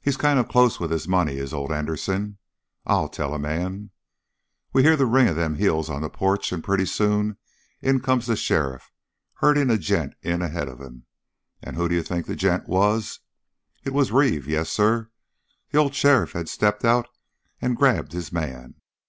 He's 0.00 0.16
kind 0.16 0.38
of 0.38 0.46
close 0.46 0.78
with 0.78 0.92
his 0.92 1.08
money 1.08 1.36
is 1.38 1.52
old 1.52 1.72
Anderson, 1.72 2.38
I'll 2.86 3.08
tell 3.08 3.34
a 3.34 3.40
man! 3.40 3.90
We 4.72 4.84
hear 4.84 4.94
the 4.94 5.04
ring 5.04 5.26
of 5.26 5.34
them 5.34 5.56
heels 5.56 5.90
on 5.90 6.00
the 6.00 6.08
porch, 6.08 6.52
and 6.52 6.62
pretty 6.62 6.86
soon 6.86 7.38
in 7.82 7.98
comes 7.98 8.26
the 8.26 8.36
sheriff, 8.36 8.92
herding 9.42 9.68
a 9.68 9.76
gent 9.76 10.14
in 10.22 10.42
ahead 10.42 10.68
of 10.68 10.80
him. 10.80 11.06
And 11.60 11.74
who 11.74 11.88
d'you 11.88 12.04
think 12.04 12.26
that 12.26 12.36
gent 12.36 12.68
was? 12.68 13.18
It 13.82 13.92
was 13.92 14.12
Reeve! 14.12 14.46
Yes, 14.46 14.70
sir, 14.70 15.10
the 15.72 15.78
old 15.78 15.92
sheriff 15.92 16.34
had 16.34 16.48
stepped 16.48 16.84
out 16.84 17.08
and 17.60 17.76
grabbed 17.76 18.12
his 18.12 18.30
man. 18.32 18.76